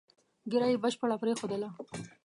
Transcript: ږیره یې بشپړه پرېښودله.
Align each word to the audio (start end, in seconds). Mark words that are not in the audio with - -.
ږیره 0.51 0.67
یې 0.71 0.81
بشپړه 0.83 1.15
پرېښودله. 1.21 1.69